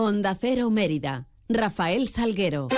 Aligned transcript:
Onda 0.00 0.36
Cero 0.36 0.70
Mérida. 0.70 1.26
Rafael 1.48 2.06
Salguero. 2.06 2.68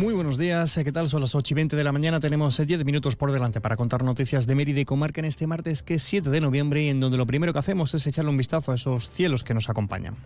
Muy 0.00 0.14
buenos 0.14 0.38
días, 0.38 0.74
¿qué 0.82 0.90
tal? 0.90 1.06
Son 1.06 1.20
las 1.20 1.34
8 1.34 1.52
y 1.52 1.54
20 1.54 1.76
de 1.76 1.84
la 1.84 1.92
mañana, 1.92 2.18
tenemos 2.18 2.56
10 2.56 2.86
minutos 2.86 3.14
por 3.14 3.30
delante 3.30 3.60
para 3.60 3.76
contar 3.76 4.02
noticias 4.02 4.46
de 4.46 4.54
Mérida 4.54 4.80
y 4.80 4.86
Comarca 4.86 5.20
en 5.20 5.26
este 5.26 5.46
martes 5.46 5.82
que 5.82 5.96
es 5.96 6.02
7 6.04 6.30
de 6.30 6.40
noviembre 6.40 6.82
y 6.82 6.88
en 6.88 6.98
donde 6.98 7.18
lo 7.18 7.26
primero 7.26 7.52
que 7.52 7.58
hacemos 7.58 7.92
es 7.92 8.06
echarle 8.06 8.30
un 8.30 8.38
vistazo 8.38 8.72
a 8.72 8.76
esos 8.76 9.10
cielos 9.10 9.44
que 9.44 9.52
nos 9.52 9.68
acompañan. 9.68 10.16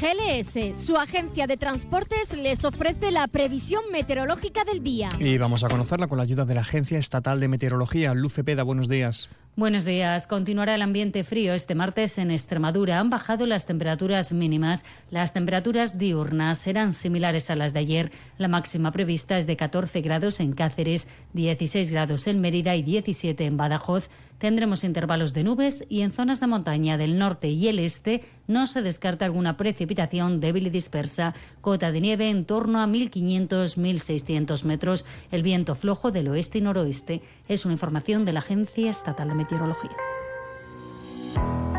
GLS, 0.00 0.78
su 0.78 0.96
agencia 0.96 1.48
de 1.48 1.56
transportes, 1.56 2.36
les 2.36 2.64
ofrece 2.64 3.10
la 3.10 3.26
previsión 3.26 3.82
meteorológica 3.90 4.62
del 4.62 4.84
día. 4.84 5.08
Y 5.18 5.38
vamos 5.38 5.64
a 5.64 5.68
conocerla 5.68 6.06
con 6.06 6.18
la 6.18 6.24
ayuda 6.24 6.44
de 6.44 6.54
la 6.54 6.60
Agencia 6.60 6.98
Estatal 6.98 7.40
de 7.40 7.48
Meteorología. 7.48 8.14
Luce 8.14 8.44
Peda, 8.44 8.62
buenos 8.62 8.88
días. 8.88 9.28
Buenos 9.56 9.84
días. 9.84 10.28
Continuará 10.28 10.76
el 10.76 10.82
ambiente 10.82 11.24
frío 11.24 11.54
este 11.54 11.74
martes 11.74 12.18
en 12.18 12.30
Extremadura. 12.30 13.00
Han 13.00 13.10
bajado 13.10 13.46
las 13.46 13.66
temperaturas 13.66 14.32
mínimas. 14.32 14.84
Las 15.10 15.32
temperaturas 15.32 15.98
diurnas 15.98 16.58
serán 16.58 16.92
similares 16.92 17.50
a 17.50 17.56
las 17.56 17.72
de 17.72 17.80
ayer. 17.80 18.12
La 18.38 18.46
máxima 18.46 18.92
prevista 18.92 19.36
es 19.38 19.48
de 19.48 19.56
14 19.56 20.02
grados 20.02 20.38
en 20.38 20.52
Cáceres, 20.52 21.08
16 21.32 21.90
grados 21.90 22.28
en 22.28 22.40
Mérida 22.40 22.76
y 22.76 22.82
17 22.82 23.44
en 23.44 23.56
Badajoz. 23.56 24.08
Tendremos 24.40 24.84
intervalos 24.84 25.34
de 25.34 25.44
nubes 25.44 25.84
y 25.90 26.00
en 26.00 26.12
zonas 26.12 26.40
de 26.40 26.46
montaña 26.46 26.96
del 26.96 27.18
norte 27.18 27.50
y 27.50 27.68
el 27.68 27.78
este 27.78 28.24
no 28.46 28.66
se 28.66 28.80
descarta 28.80 29.26
alguna 29.26 29.58
precipitación 29.58 30.40
débil 30.40 30.68
y 30.68 30.70
dispersa. 30.70 31.34
Cota 31.60 31.92
de 31.92 32.00
nieve 32.00 32.30
en 32.30 32.46
torno 32.46 32.80
a 32.80 32.86
1.500-1.600 32.86 34.64
metros. 34.64 35.04
El 35.30 35.42
viento 35.42 35.74
flojo 35.74 36.10
del 36.10 36.28
oeste 36.28 36.56
y 36.56 36.62
noroeste. 36.62 37.20
Es 37.48 37.66
una 37.66 37.74
información 37.74 38.24
de 38.24 38.32
la 38.32 38.40
Agencia 38.40 38.88
Estatal 38.88 39.28
de 39.28 39.34
Meteorología. 39.40 39.96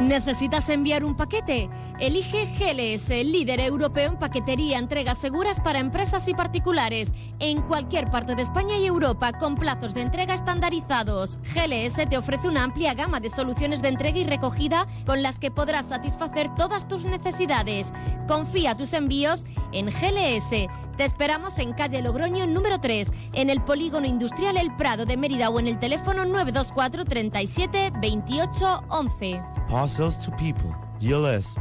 ¿Necesitas 0.01 0.67
enviar 0.69 1.03
un 1.03 1.15
paquete? 1.15 1.69
Elige 1.99 2.47
GLS, 2.57 3.09
líder 3.23 3.59
europeo 3.59 4.09
en 4.09 4.17
paquetería, 4.17 4.79
entregas 4.79 5.19
seguras 5.19 5.59
para 5.59 5.77
empresas 5.77 6.27
y 6.27 6.33
particulares, 6.33 7.13
en 7.37 7.61
cualquier 7.61 8.07
parte 8.07 8.33
de 8.33 8.41
España 8.41 8.77
y 8.77 8.87
Europa, 8.87 9.31
con 9.33 9.53
plazos 9.53 9.93
de 9.93 10.01
entrega 10.01 10.33
estandarizados. 10.33 11.37
GLS 11.53 12.09
te 12.09 12.17
ofrece 12.17 12.47
una 12.47 12.63
amplia 12.63 12.95
gama 12.95 13.19
de 13.19 13.29
soluciones 13.29 13.83
de 13.83 13.89
entrega 13.89 14.17
y 14.17 14.23
recogida 14.23 14.87
con 15.05 15.21
las 15.21 15.37
que 15.37 15.51
podrás 15.51 15.89
satisfacer 15.89 16.49
todas 16.55 16.87
tus 16.87 17.03
necesidades. 17.03 17.93
Confía 18.27 18.75
tus 18.75 18.93
envíos 18.93 19.45
en 19.71 19.85
GLS. 19.85 20.67
Te 21.01 21.05
esperamos 21.05 21.57
en 21.57 21.73
calle 21.73 21.99
Logroño 21.99 22.45
número 22.45 22.79
3, 22.79 23.09
en 23.33 23.49
el 23.49 23.59
Polígono 23.59 24.05
Industrial 24.05 24.55
El 24.55 24.71
Prado 24.75 25.03
de 25.03 25.17
Mérida 25.17 25.49
o 25.49 25.59
en 25.59 25.65
el 25.65 25.79
teléfono 25.79 26.25
924 26.25 27.05
37 27.05 27.91
28 27.99 28.83
11. 28.87 29.41
Parcels 29.67 30.19
to 30.23 30.31
people. 30.37 30.69
GLS. 30.99 31.55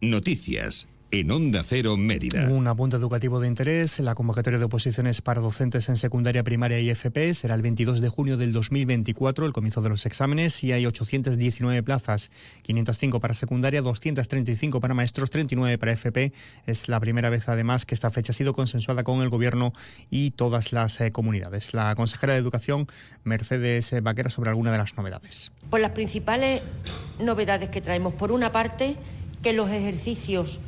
Noticias 0.00 0.88
en 1.12 1.30
Onda 1.30 1.64
Cero 1.66 1.96
Mérida. 1.96 2.48
Un 2.48 2.66
apunte 2.68 2.96
educativo 2.96 3.40
de 3.40 3.48
interés. 3.48 3.98
La 3.98 4.14
convocatoria 4.14 4.58
de 4.58 4.64
oposiciones 4.64 5.20
para 5.20 5.40
docentes 5.40 5.88
en 5.88 5.96
secundaria, 5.96 6.44
primaria 6.44 6.78
y 6.80 6.88
FP 6.90 7.34
será 7.34 7.54
el 7.54 7.62
22 7.62 8.00
de 8.00 8.08
junio 8.08 8.36
del 8.36 8.52
2024, 8.52 9.44
el 9.44 9.52
comienzo 9.52 9.82
de 9.82 9.88
los 9.88 10.06
exámenes, 10.06 10.62
y 10.62 10.72
hay 10.72 10.86
819 10.86 11.82
plazas, 11.82 12.30
505 12.62 13.18
para 13.18 13.34
secundaria, 13.34 13.82
235 13.82 14.80
para 14.80 14.94
maestros, 14.94 15.30
39 15.30 15.78
para 15.78 15.92
FP. 15.92 16.32
Es 16.66 16.88
la 16.88 17.00
primera 17.00 17.28
vez, 17.28 17.48
además, 17.48 17.86
que 17.86 17.94
esta 17.94 18.10
fecha 18.10 18.30
ha 18.32 18.34
sido 18.34 18.52
consensuada 18.52 19.02
con 19.02 19.20
el 19.22 19.30
Gobierno 19.30 19.72
y 20.10 20.30
todas 20.30 20.72
las 20.72 21.00
eh, 21.00 21.10
comunidades. 21.10 21.74
La 21.74 21.94
consejera 21.96 22.34
de 22.34 22.38
Educación, 22.38 22.86
Mercedes 23.24 23.94
Vaquera, 24.02 24.30
sobre 24.30 24.50
alguna 24.50 24.70
de 24.70 24.78
las 24.78 24.96
novedades. 24.96 25.50
Pues 25.70 25.82
las 25.82 25.92
principales 25.92 26.62
novedades 27.18 27.68
que 27.68 27.80
traemos, 27.80 28.14
por 28.14 28.30
una 28.30 28.52
parte, 28.52 28.96
que 29.42 29.52
los 29.52 29.70
ejercicios 29.70 30.60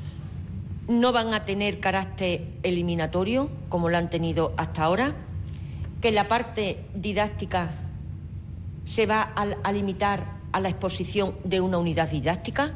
no 0.89 1.13
van 1.13 1.33
a 1.35 1.45
tener 1.45 1.81
carácter 1.81 2.45
eliminatorio, 2.63 3.51
como 3.69 3.89
lo 3.89 3.97
han 3.97 4.11
tenido 4.11 4.53
hasta 4.57 4.85
ahora, 4.85 5.15
que 6.01 6.11
la 6.11 6.29
parte 6.29 6.85
didáctica 6.95 7.71
se 8.85 9.07
va 9.07 9.23
a, 9.23 9.73
limitar 9.73 10.27
a 10.53 10.61
la 10.61 10.69
exposición 10.69 11.37
de 11.45 11.61
una 11.61 11.79
unidad 11.79 12.11
didáctica 12.11 12.73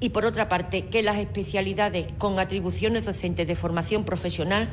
y, 0.00 0.10
por 0.10 0.24
otra 0.24 0.48
parte, 0.48 0.86
que 0.86 1.02
las 1.02 1.18
especialidades 1.18 2.08
con 2.18 2.38
atribuciones 2.38 3.04
docentes 3.04 3.46
de 3.46 3.54
formación 3.54 4.04
profesional 4.04 4.68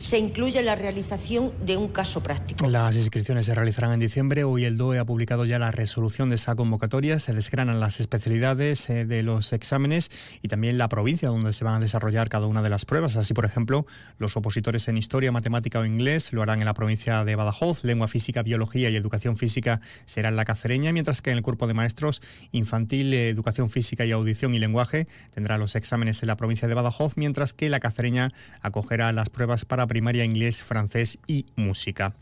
se 0.00 0.18
incluye 0.18 0.62
la 0.62 0.74
realización 0.74 1.52
de 1.62 1.76
un 1.76 1.88
caso 1.88 2.22
práctico. 2.22 2.66
Las 2.66 2.96
inscripciones 2.96 3.44
se 3.44 3.54
realizarán 3.54 3.92
en 3.92 4.00
diciembre. 4.00 4.44
Hoy 4.44 4.64
el 4.64 4.78
DOE 4.78 4.98
ha 4.98 5.04
publicado 5.04 5.44
ya 5.44 5.58
la 5.58 5.70
resolución 5.70 6.30
de 6.30 6.36
esa 6.36 6.54
convocatoria. 6.56 7.18
Se 7.18 7.34
desgranan 7.34 7.80
las 7.80 8.00
especialidades 8.00 8.88
eh, 8.88 9.04
de 9.04 9.22
los 9.22 9.52
exámenes 9.52 10.10
y 10.40 10.48
también 10.48 10.78
la 10.78 10.88
provincia 10.88 11.28
donde 11.28 11.52
se 11.52 11.64
van 11.64 11.74
a 11.74 11.80
desarrollar 11.80 12.30
cada 12.30 12.46
una 12.46 12.62
de 12.62 12.70
las 12.70 12.86
pruebas. 12.86 13.16
Así, 13.16 13.34
por 13.34 13.44
ejemplo, 13.44 13.84
los 14.18 14.38
opositores 14.38 14.88
en 14.88 14.96
historia, 14.96 15.32
matemática 15.32 15.80
o 15.80 15.84
inglés 15.84 16.32
lo 16.32 16.40
harán 16.40 16.60
en 16.60 16.64
la 16.64 16.74
provincia 16.74 17.22
de 17.26 17.36
Badajoz. 17.36 17.84
Lengua 17.84 18.08
física, 18.08 18.42
biología 18.42 18.88
y 18.88 18.96
educación 18.96 19.36
física 19.36 19.82
será 20.06 20.30
en 20.30 20.36
la 20.36 20.46
cacereña, 20.46 20.92
mientras 20.92 21.20
que 21.20 21.30
en 21.30 21.36
el 21.36 21.42
cuerpo 21.42 21.66
de 21.66 21.74
maestros 21.74 22.22
infantil, 22.52 23.12
eh, 23.12 23.28
educación 23.28 23.68
física 23.68 24.06
y 24.06 24.12
audición 24.12 24.54
y 24.54 24.60
lenguaje 24.60 25.08
tendrá 25.34 25.58
los 25.58 25.76
exámenes 25.76 26.22
en 26.22 26.28
la 26.28 26.38
provincia 26.38 26.66
de 26.66 26.72
Badajoz, 26.72 27.18
mientras 27.18 27.52
que 27.52 27.68
la 27.68 27.80
cacereña 27.80 28.32
acogerá 28.62 29.12
las 29.12 29.28
pruebas 29.28 29.66
para 29.66 29.89
primaria, 29.90 30.24
inglés, 30.24 30.62
francés 30.62 31.18
y 31.26 31.46
música. 31.56 32.14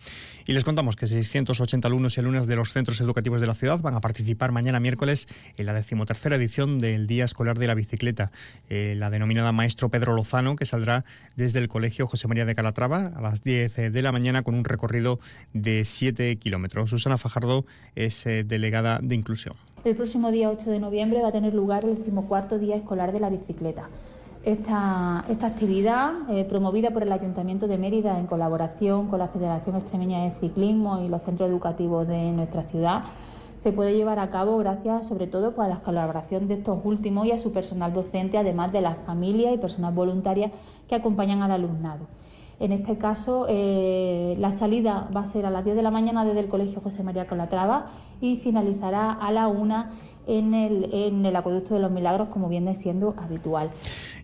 Y 0.47 0.55
les 0.55 0.65
contamos 0.65 0.97
que 0.97 1.07
680 1.07 1.87
alumnos 1.87 2.17
y 2.17 2.21
alumnas 2.21 2.47
de 2.47 2.57
los 2.57 2.73
centros 2.73 2.99
educativos 3.03 3.43
de 3.43 3.47
la 3.47 3.53
ciudad 3.53 3.79
van 3.81 3.95
a 3.95 4.01
participar 4.01 4.53
mañana 4.53 4.81
miércoles 4.81 5.29
en 5.59 5.67
la 5.67 5.75
decimotercera 5.75 6.37
edición 6.37 6.79
del 6.79 7.07
Día 7.07 7.27
Escolar 7.27 7.59
de 7.59 7.67
la 7.67 7.75
Bicicleta, 7.75 8.33
eh, 8.71 8.95
la 8.97 9.11
denominada 9.11 9.53
Maestro 9.53 9.91
Pedro 9.91 10.15
Lozano, 10.15 10.57
que 10.57 10.65
saldrá 10.65 11.05
desde 11.37 11.59
el 11.59 11.69
Colegio 11.69 12.07
José 12.07 12.27
María 12.27 12.47
de 12.47 12.55
Calatrava 12.55 13.13
a 13.15 13.21
las 13.21 13.43
10 13.43 13.93
de 13.93 14.03
la 14.03 14.13
mañana 14.13 14.43
con 14.43 14.55
un 14.55 14.65
recorrido 14.65 15.21
de 15.53 15.85
7 15.85 16.37
kilómetros. 16.37 16.89
Susana 16.89 17.19
Fajardo 17.19 17.67
es 17.95 18.25
eh, 18.25 18.45
delegada 18.45 18.99
de 19.03 19.15
inclusión. 19.15 19.57
El 19.85 19.95
próximo 19.95 20.31
día 20.31 20.49
8 20.49 20.71
de 20.71 20.79
noviembre 20.81 21.21
va 21.21 21.29
a 21.29 21.33
tener 21.33 21.53
lugar 21.53 21.85
el 21.85 21.99
decimocuarto 21.99 22.59
Día 22.59 22.77
Escolar 22.77 23.13
de 23.13 23.21
la 23.21 23.29
Bicicleta. 23.29 23.91
Esta, 24.45 25.25
esta 25.29 25.49
actividad, 25.49 26.13
eh, 26.31 26.45
promovida 26.45 26.91
por 26.91 27.03
el 27.03 27.13
Ayuntamiento 27.13 27.67
de 27.67 27.77
Mérida 27.77 28.19
en 28.19 28.27
colaboración 28.27 29.09
con 29.09 29.19
la 29.19 29.29
Federación 29.29 29.77
Extremeña 29.77 30.23
de 30.23 30.31
Ciclismo 30.31 31.01
y 31.01 31.09
los 31.09 31.23
centros 31.23 31.51
educativos 31.51 32.07
de 32.07 32.33
nuestra 32.33 32.63
ciudad, 32.63 33.03
se 33.59 33.73
puede 33.73 33.95
llevar 33.95 34.21
a 34.21 34.31
cabo 34.31 34.57
gracias 34.59 35.09
sobre 35.09 35.27
todo 35.27 35.55
pues, 35.55 35.67
a 35.67 35.69
la 35.69 35.81
colaboración 35.81 36.47
de 36.47 36.55
estos 36.55 36.79
últimos 36.85 37.27
y 37.27 37.33
a 37.33 37.39
su 37.39 37.53
personal 37.53 37.93
docente, 37.93 38.39
además 38.39 38.73
de 38.73 38.81
las 38.81 38.97
familias 38.99 39.53
y 39.55 39.59
personas 39.59 39.95
voluntarias 39.95 40.53
que 40.89 40.95
acompañan 40.95 41.43
al 41.43 41.51
alumnado. 41.51 42.07
En 42.61 42.73
este 42.73 42.99
caso, 42.99 43.47
eh, 43.49 44.37
la 44.39 44.51
salida 44.51 45.09
va 45.15 45.21
a 45.21 45.25
ser 45.25 45.47
a 45.47 45.51
las 45.51 45.65
10 45.65 45.77
de 45.77 45.83
la 45.83 45.93
mañana 45.93 46.25
desde 46.25 46.41
el 46.41 46.49
Colegio 46.49 46.81
José 46.81 47.05
María 47.05 47.27
Calatrava 47.27 47.91
y 48.21 48.37
finalizará 48.37 49.13
a 49.13 49.31
la 49.31 49.47
1 49.47 49.87
en 50.29 50.55
el, 50.55 50.91
en 50.93 51.25
el 51.25 51.35
Acueducto 51.35 51.75
de 51.75 51.81
los 51.81 51.91
Milagros, 51.91 52.29
como 52.29 52.49
viene 52.49 52.75
siendo 52.75 53.15
habitual. 53.19 53.71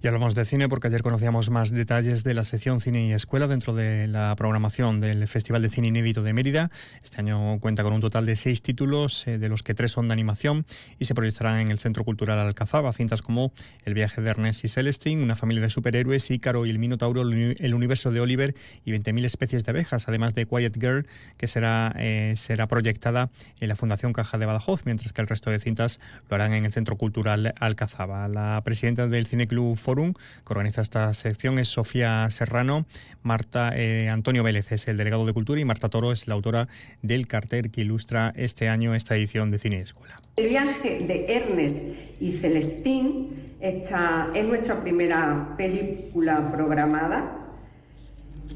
Y 0.03 0.07
hablamos 0.07 0.35
de 0.35 0.45
cine 0.45 0.69
porque 0.69 0.89
ayer 0.89 1.03
conocíamos 1.03 1.49
más 1.49 1.71
detalles 1.71 2.25
de 2.25 2.35
la 2.35 2.45
sección 2.45 2.81
Cine 2.81 3.07
y 3.07 3.13
Escuela 3.13 3.47
dentro 3.47 3.75
de 3.75 4.07
la 4.07 4.37
programación 4.37 5.01
del 5.01 5.27
Festival 5.27 5.63
de 5.63 5.71
Cine 5.71 5.89
Inédito 5.89 6.23
de 6.23 6.35
Mérida. 6.35 6.71
Este 7.03 7.21
año 7.21 7.59
cuenta 7.59 7.83
con 7.83 7.95
un 7.95 8.03
total 8.03 8.27
de 8.27 8.37
seis 8.37 8.61
títulos, 8.61 9.27
eh, 9.27 9.39
de 9.39 9.49
los 9.49 9.63
que 9.63 9.73
tres 9.73 9.93
son 9.93 10.09
de 10.09 10.13
animación 10.13 10.67
y 10.99 11.07
se 11.07 11.15
proyectarán 11.15 11.61
en 11.61 11.71
el 11.71 11.79
Centro 11.79 12.05
Cultural 12.05 12.39
Alcazaba. 12.39 12.93
Cintas 12.93 13.23
como 13.23 13.53
El 13.87 13.95
viaje 13.95 14.21
de 14.21 14.29
Ernest 14.29 14.65
y 14.65 14.69
Celestine, 14.69 15.23
Una 15.23 15.37
familia 15.37 15.63
de 15.63 15.71
superhéroes, 15.71 16.31
Ícaro 16.31 16.67
y 16.67 16.71
el 16.71 16.79
Minotauro, 16.79 17.23
El 17.23 17.75
universo 17.75 18.11
de 18.11 18.21
Oliver 18.21 18.55
y 18.85 18.93
20.000 18.93 19.25
especies 19.25 19.65
de 19.65 19.71
abejas, 19.71 20.07
además 20.07 20.35
de 20.35 20.45
Quiet 20.45 20.79
Girl, 20.79 21.07
que 21.39 21.47
será, 21.47 21.95
eh, 21.97 22.35
será 22.37 22.67
proyectada 22.67 23.31
en 23.59 23.69
la 23.69 23.77
Fundación 23.77 24.13
Caja 24.13 24.37
de 24.37 24.45
Badajoz, 24.45 24.85
mientras 24.85 25.15
que 25.15 25.23
el 25.23 25.29
resto 25.29 25.51
de 25.51 25.61
cintas 25.61 25.94
lo 26.29 26.35
harán 26.35 26.53
en 26.53 26.65
el 26.65 26.73
Centro 26.73 26.97
Cultural 26.97 27.55
Alcazaba. 27.59 28.29
La 28.29 28.61
presidenta 28.65 29.07
del 29.07 29.27
Cine 29.27 29.47
Club 29.47 29.77
Forum, 29.77 30.15
que 30.15 30.53
organiza 30.53 30.83
esta 30.83 31.13
sección, 31.15 31.59
es 31.59 31.69
Sofía 31.69 32.29
Serrano. 32.31 32.87
Marta 33.23 33.73
eh, 33.75 34.09
Antonio 34.09 34.43
Vélez 34.43 34.71
es 34.73 34.87
el 34.89 34.97
delegado 34.97 35.25
de 35.27 35.33
Cultura 35.33 35.61
y 35.61 35.65
Marta 35.65 35.89
Toro 35.89 36.13
es 36.13 36.29
la 36.29 36.35
autora 36.35 36.69
del 37.03 37.27
cartel 37.27 37.71
que 37.71 37.81
ilustra 37.81 38.33
este 38.37 38.69
año 38.69 38.95
esta 38.95 39.17
edición 39.17 39.51
de 39.51 39.59
Cine 39.59 39.81
Escuela. 39.81 40.21
El 40.37 40.49
viaje 40.49 41.05
de 41.07 41.27
Ernest 41.29 41.85
y 42.21 42.33
Celestín 42.33 43.45
esta 43.65 44.31
es 44.35 44.45
nuestra 44.45 44.83
primera 44.83 45.55
película 45.57 46.53
programada 46.53 47.39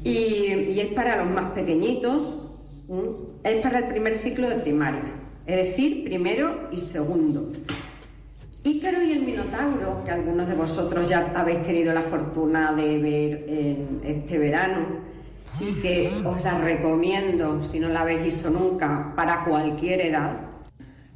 y 0.03 0.79
es 0.79 0.85
para 0.93 1.17
los 1.17 1.33
más 1.33 1.45
pequeñitos, 1.53 2.45
es 3.43 3.55
para 3.63 3.79
el 3.79 3.87
primer 3.87 4.15
ciclo 4.15 4.47
de 4.47 4.57
primaria, 4.57 5.01
es 5.45 5.55
decir, 5.55 6.03
primero 6.03 6.69
y 6.71 6.79
segundo. 6.79 7.51
Ícaro 8.63 9.01
y 9.01 9.13
el 9.13 9.21
Minotauro, 9.23 10.03
que 10.03 10.11
algunos 10.11 10.47
de 10.47 10.55
vosotros 10.55 11.07
ya 11.07 11.31
habéis 11.35 11.63
tenido 11.63 11.93
la 11.93 12.01
fortuna 12.01 12.73
de 12.73 12.97
ver 12.97 13.45
en 13.47 14.01
este 14.03 14.37
verano 14.37 15.09
y 15.59 15.73
que 15.81 16.11
os 16.25 16.43
la 16.43 16.57
recomiendo 16.57 17.63
si 17.63 17.79
no 17.79 17.89
la 17.89 18.01
habéis 18.01 18.23
visto 18.23 18.49
nunca 18.49 19.13
para 19.15 19.43
cualquier 19.43 20.01
edad, 20.01 20.41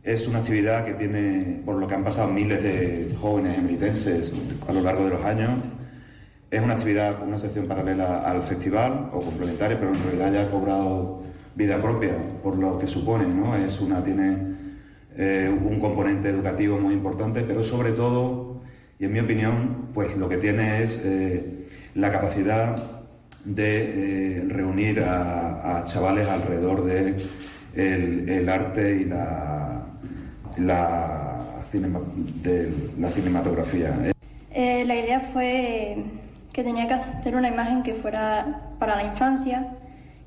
Es 0.04 0.28
una 0.28 0.40
actividad 0.40 0.84
que 0.84 0.94
tiene, 0.96 1.62
por 1.66 1.78
lo 1.78 1.88
que 1.88 1.96
han 1.96 2.04
pasado 2.04 2.28
miles 2.30 2.62
de 2.62 3.16
jóvenes 3.22 3.58
emeritenses 3.58 4.34
a 4.68 4.74
lo 4.74 4.82
largo 4.82 5.06
de 5.06 5.12
los 5.12 5.24
años, 5.24 5.52
es 6.52 6.62
una 6.62 6.74
actividad, 6.74 7.24
una 7.26 7.40
sección 7.40 7.68
paralela 7.68 8.20
al 8.20 8.42
festival 8.42 9.10
o 9.14 9.22
complementaria, 9.22 9.80
pero 9.80 9.94
en 9.94 10.04
realidad 10.04 10.34
ya 10.34 10.42
ha 10.44 10.52
cobrado 10.52 11.24
vida 11.56 11.82
propia 11.82 12.16
por 12.42 12.58
lo 12.58 12.80
que 12.80 12.88
supone, 12.88 13.28
¿no? 13.28 13.56
Es 13.56 13.80
una, 13.80 14.04
tiene 14.04 14.54
eh, 15.16 15.50
un 15.50 15.80
componente 15.80 16.30
educativo 16.30 16.80
muy 16.80 16.94
importante, 16.94 17.42
pero 17.42 17.64
sobre 17.64 17.92
todo, 17.92 18.62
y 19.00 19.06
en 19.06 19.14
mi 19.14 19.20
opinión, 19.20 19.90
pues 19.94 20.18
lo 20.18 20.28
que 20.28 20.38
tiene 20.38 20.82
es 20.82 21.02
eh, 21.04 21.68
la 21.94 22.10
capacidad 22.12 23.04
de 23.46 24.40
eh, 24.40 24.46
reunir 24.48 25.02
a, 25.02 25.84
chavales 25.86 26.28
alrededor 26.30 26.84
de 26.84 27.16
el, 27.76 28.50
arte 28.50 29.02
y 29.02 29.06
la, 29.06 29.86
la, 30.58 31.62
cinematografía. 33.12 33.96
la 34.56 34.96
idea 34.96 35.20
fue 35.20 35.98
que 36.54 36.64
tenía 36.64 36.88
que 36.88 36.94
hacer 36.94 37.36
una 37.36 37.50
imagen 37.50 37.84
que 37.84 37.94
fuera 37.94 38.62
para 38.80 38.96
la 38.96 39.04
infancia 39.04 39.76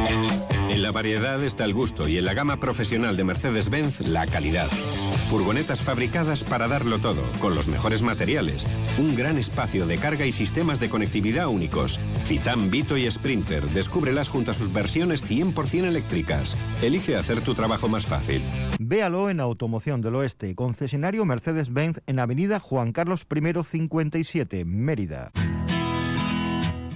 En 0.00 0.82
la 0.82 0.92
variedad 0.92 1.42
está 1.42 1.64
el 1.64 1.74
gusto 1.74 2.06
y 2.06 2.16
en 2.16 2.24
la 2.24 2.34
gama 2.34 2.60
profesional 2.60 3.16
de 3.16 3.24
Mercedes-Benz 3.24 4.02
la 4.02 4.24
calidad. 4.28 4.68
Furgonetas 5.30 5.80
fabricadas 5.80 6.42
para 6.42 6.66
darlo 6.66 6.98
todo, 6.98 7.22
con 7.38 7.54
los 7.54 7.68
mejores 7.68 8.02
materiales. 8.02 8.66
Un 8.98 9.14
gran 9.14 9.38
espacio 9.38 9.86
de 9.86 9.96
carga 9.96 10.26
y 10.26 10.32
sistemas 10.32 10.80
de 10.80 10.90
conectividad 10.90 11.46
únicos. 11.46 12.00
Citan, 12.24 12.68
Vito 12.68 12.96
y 12.96 13.08
Sprinter. 13.08 13.70
Descúbrelas 13.70 14.28
junto 14.28 14.50
a 14.50 14.54
sus 14.54 14.72
versiones 14.72 15.24
100% 15.24 15.84
eléctricas. 15.84 16.58
Elige 16.82 17.14
hacer 17.14 17.42
tu 17.42 17.54
trabajo 17.54 17.88
más 17.88 18.06
fácil. 18.06 18.42
Véalo 18.80 19.30
en 19.30 19.38
Automoción 19.38 20.00
del 20.00 20.16
Oeste, 20.16 20.56
concesionario 20.56 21.24
Mercedes-Benz 21.24 22.00
en 22.08 22.18
Avenida 22.18 22.58
Juan 22.58 22.90
Carlos 22.90 23.24
I 23.32 23.62
57, 23.62 24.64
Mérida. 24.64 25.30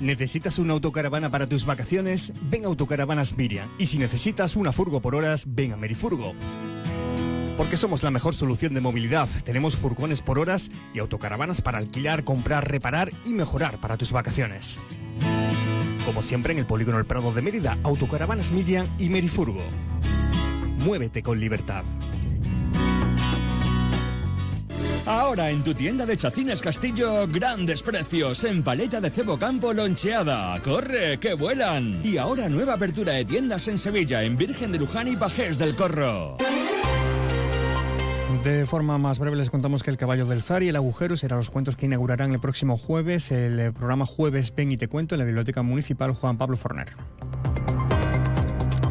¿Necesitas 0.01 0.59
una 0.59 0.73
autocaravana 0.73 1.31
para 1.31 1.49
tus 1.49 1.65
vacaciones? 1.65 2.33
Ven 2.51 2.65
a 2.65 2.67
Autocaravanas 2.67 3.37
Miriam. 3.37 3.69
Y 3.79 3.87
si 3.87 3.99
necesitas 3.99 4.57
una 4.57 4.73
furgo 4.73 5.01
por 5.01 5.15
horas, 5.15 5.45
ven 5.47 5.73
a 5.73 5.77
Merifurgo. 5.77 6.35
Porque 7.57 7.77
somos 7.77 8.03
la 8.03 8.11
mejor 8.11 8.35
solución 8.35 8.75
de 8.75 8.81
movilidad. 8.81 9.29
Tenemos 9.45 9.77
furgones 9.77 10.21
por 10.21 10.39
horas 10.39 10.71
y 10.93 10.99
autocaravanas 10.99 11.61
para 11.61 11.79
alquilar, 11.79 12.25
comprar, 12.25 12.71
reparar 12.71 13.11
y 13.25 13.33
mejorar 13.33 13.79
para 13.79 13.97
tus 13.97 14.13
vacaciones. 14.13 14.79
Como 16.05 16.23
siempre 16.23 16.53
en 16.53 16.59
el 16.59 16.67
Polígono 16.67 16.99
El 16.99 17.05
Prado 17.05 17.33
de 17.33 17.43
Mérida, 17.43 17.79
Autocaravanas 17.83 18.51
Miriam 18.51 18.87
y 18.99 19.09
Merifurgo. 19.09 19.63
Muévete 20.85 21.23
con 21.23 21.39
libertad. 21.41 21.85
Ahora 25.07 25.51
en 25.51 25.63
tu 25.63 25.75
tienda 25.75 26.07
de 26.07 26.17
Chacines 26.17 26.63
Castillo, 26.63 27.27
grandes 27.29 27.83
precios 27.83 28.43
en 28.45 28.63
paleta 28.63 29.01
de 29.01 29.11
cebo 29.11 29.39
campo 29.39 29.73
loncheada. 29.75 30.59
¡Corre, 30.61 31.21
que 31.21 31.35
vuelan! 31.35 32.01
Y 32.03 32.17
ahora 32.17 32.49
nueva 32.49 32.75
apertura 32.75 33.13
de 33.13 33.25
tiendas 33.27 33.69
en 33.69 33.79
Sevilla, 33.79 34.23
en 34.23 34.37
Virgen 34.37 34.73
de 34.73 34.79
Luján 34.79 35.09
y 35.09 35.17
Pajés 35.17 35.59
del 35.59 35.77
Corro. 35.77 36.39
De 38.45 38.67
forma 38.67 38.99
más 38.99 39.19
breve 39.19 39.39
les 39.39 39.49
contamos 39.49 39.83
que 39.83 39.91
El 39.91 39.97
Caballo 39.97 40.27
del 40.27 40.43
Zar 40.43 40.63
y 40.63 40.69
El 40.69 40.77
Agujero 40.77 41.17
serán 41.17 41.39
los 41.39 41.49
cuentos 41.49 41.77
que 41.77 41.87
inaugurarán 41.87 42.31
el 42.31 42.41
próximo 42.41 42.77
jueves 42.77 43.31
el 43.31 43.73
programa 43.73 44.05
Jueves 44.05 44.55
Ven 44.55 44.71
y 44.71 44.77
Te 44.77 44.87
Cuento 44.87 45.15
en 45.15 45.21
la 45.21 45.25
Biblioteca 45.25 45.63
Municipal 45.63 46.13
Juan 46.13 46.37
Pablo 46.37 46.59
Forner 46.59 46.93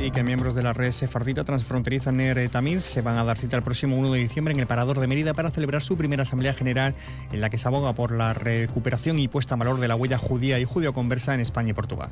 y 0.03 0.09
que 0.09 0.23
miembros 0.23 0.55
de 0.55 0.63
la 0.63 0.73
red 0.73 0.91
sefardita 0.91 1.43
transfronteriza 1.43 2.11
NER 2.11 2.49
Tamiz 2.49 2.83
se 2.83 3.01
van 3.01 3.17
a 3.17 3.23
dar 3.23 3.37
cita 3.37 3.55
el 3.55 3.63
próximo 3.63 3.95
1 3.95 4.11
de 4.11 4.19
diciembre 4.19 4.55
en 4.55 4.59
el 4.59 4.65
Parador 4.65 4.99
de 4.99 5.07
Mérida 5.07 5.35
para 5.35 5.51
celebrar 5.51 5.83
su 5.83 5.97
primera 5.97 6.23
asamblea 6.23 6.53
general 6.53 6.95
en 7.31 7.39
la 7.39 7.49
que 7.49 7.59
se 7.59 7.67
aboga 7.67 7.93
por 7.93 8.11
la 8.11 8.33
recuperación 8.33 9.19
y 9.19 9.27
puesta 9.27 9.53
en 9.53 9.59
valor 9.59 9.79
de 9.79 9.87
la 9.87 9.95
huella 9.95 10.17
judía 10.17 10.59
y 10.59 10.65
judío-conversa 10.65 11.35
en 11.35 11.41
España 11.41 11.69
y 11.69 11.73
Portugal. 11.73 12.09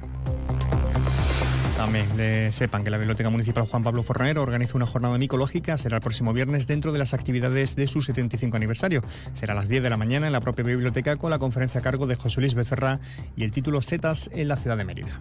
Sepan 2.51 2.83
que 2.83 2.91
la 2.91 2.97
Biblioteca 2.97 3.31
Municipal 3.31 3.65
Juan 3.65 3.81
Pablo 3.83 4.03
Forner 4.03 4.37
organiza 4.37 4.75
una 4.75 4.85
jornada 4.85 5.17
micológica, 5.17 5.79
será 5.79 5.97
el 5.97 6.03
próximo 6.03 6.31
viernes 6.31 6.67
dentro 6.67 6.91
de 6.91 6.99
las 6.99 7.15
actividades 7.15 7.75
de 7.75 7.87
su 7.87 8.01
75 8.01 8.55
aniversario. 8.55 9.01
Será 9.33 9.53
a 9.53 9.55
las 9.55 9.67
10 9.67 9.81
de 9.81 9.89
la 9.89 9.97
mañana 9.97 10.27
en 10.27 10.33
la 10.33 10.41
propia 10.41 10.63
biblioteca 10.63 11.15
con 11.15 11.31
la 11.31 11.39
conferencia 11.39 11.79
a 11.79 11.83
cargo 11.83 12.05
de 12.05 12.15
José 12.15 12.39
Luis 12.39 12.53
Becerra 12.53 12.99
y 13.35 13.45
el 13.45 13.51
título 13.51 13.81
Setas 13.81 14.29
en 14.31 14.47
la 14.47 14.57
ciudad 14.57 14.77
de 14.77 14.85
Mérida. 14.85 15.19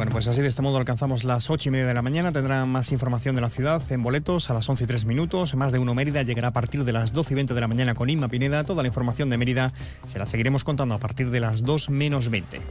Bueno, 0.00 0.12
pues 0.12 0.28
así 0.28 0.40
de 0.40 0.48
este 0.48 0.62
modo 0.62 0.78
alcanzamos 0.78 1.24
las 1.24 1.50
ocho 1.50 1.68
y 1.68 1.72
media 1.72 1.86
de 1.86 1.92
la 1.92 2.00
mañana. 2.00 2.32
Tendrán 2.32 2.70
más 2.70 2.90
información 2.90 3.34
de 3.34 3.42
la 3.42 3.50
ciudad 3.50 3.82
en 3.92 4.02
boletos 4.02 4.48
a 4.48 4.54
las 4.54 4.66
11 4.66 4.84
y 4.84 4.86
3 4.86 5.04
minutos. 5.04 5.54
Más 5.54 5.72
de 5.72 5.78
uno 5.78 5.94
Mérida 5.94 6.22
llegará 6.22 6.48
a 6.48 6.52
partir 6.52 6.84
de 6.84 6.92
las 6.92 7.12
12 7.12 7.34
y 7.34 7.36
20 7.36 7.52
de 7.52 7.60
la 7.60 7.68
mañana 7.68 7.94
con 7.94 8.08
Inma 8.08 8.28
Pineda. 8.28 8.64
Toda 8.64 8.82
la 8.82 8.88
información 8.88 9.28
de 9.28 9.36
Mérida 9.36 9.74
se 10.06 10.18
la 10.18 10.24
seguiremos 10.24 10.64
contando 10.64 10.94
a 10.94 10.98
partir 10.98 11.30
de 11.30 11.40
las 11.40 11.64
2 11.64 11.90
menos 11.90 12.30
20. 12.30 12.62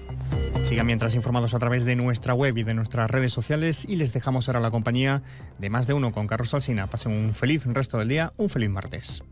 Sigan 0.64 0.88
mientras 0.88 1.14
informados 1.14 1.54
a 1.54 1.60
través 1.60 1.86
de 1.86 1.96
nuestra 1.96 2.34
web 2.34 2.58
y 2.58 2.64
de 2.64 2.74
nuestras 2.74 3.12
redes 3.12 3.32
sociales 3.32 3.86
y 3.88 3.98
les 3.98 4.12
dejamos 4.12 4.50
ahora 4.50 4.60
la 4.60 4.72
compañía 4.72 5.22
de 5.60 5.70
más 5.70 5.86
de 5.86 5.94
uno 5.94 6.12
con 6.12 6.26
Carlos 6.26 6.56
Alsina. 6.56 6.88
Pasen 6.88 7.12
un 7.12 7.36
feliz 7.36 7.64
resto 7.68 8.00
del 8.00 8.08
día, 8.08 8.34
un 8.38 8.50
feliz 8.50 8.72
martes. 8.72 9.24